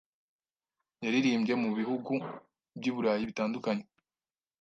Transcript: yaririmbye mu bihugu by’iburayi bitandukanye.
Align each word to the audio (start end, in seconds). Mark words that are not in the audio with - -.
yaririmbye 1.03 1.53
mu 1.63 1.69
bihugu 1.79 2.13
by’iburayi 2.77 3.23
bitandukanye. 3.29 3.85